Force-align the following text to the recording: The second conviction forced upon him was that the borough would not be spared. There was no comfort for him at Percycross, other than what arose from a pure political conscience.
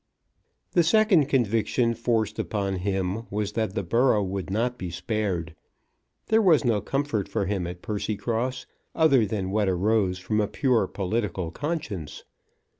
The 0.71 0.81
second 0.81 1.29
conviction 1.29 1.93
forced 1.93 2.39
upon 2.39 2.77
him 2.77 3.27
was 3.29 3.51
that 3.51 3.75
the 3.75 3.83
borough 3.83 4.23
would 4.23 4.49
not 4.49 4.79
be 4.79 4.89
spared. 4.89 5.53
There 6.25 6.41
was 6.41 6.65
no 6.65 6.81
comfort 6.81 7.29
for 7.29 7.45
him 7.45 7.67
at 7.67 7.83
Percycross, 7.83 8.65
other 8.95 9.27
than 9.27 9.51
what 9.51 9.69
arose 9.69 10.17
from 10.17 10.41
a 10.41 10.47
pure 10.47 10.87
political 10.87 11.51
conscience. 11.51 12.23